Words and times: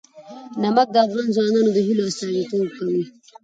نمک 0.61 0.87
د 0.91 0.95
افغان 1.05 1.27
ځوانانو 1.35 1.69
د 1.73 1.77
هیلو 1.87 2.03
استازیتوب 2.11 2.67
کوي. 2.77 3.03